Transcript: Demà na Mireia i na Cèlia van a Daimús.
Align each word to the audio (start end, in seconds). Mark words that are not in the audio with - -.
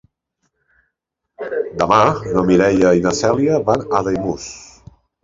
Demà 1.81 1.99
na 2.37 2.43
Mireia 2.47 2.95
i 3.01 3.05
na 3.05 3.13
Cèlia 3.21 3.61
van 3.69 3.85
a 3.99 4.03
Daimús. 4.09 4.49